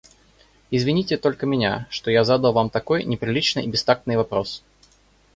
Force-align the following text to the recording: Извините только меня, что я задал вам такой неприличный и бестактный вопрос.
Извините 0.71 1.15
только 1.15 1.45
меня, 1.45 1.85
что 1.91 2.09
я 2.09 2.23
задал 2.23 2.53
вам 2.53 2.71
такой 2.71 3.03
неприличный 3.03 3.65
и 3.65 3.67
бестактный 3.69 4.17
вопрос. 4.17 4.63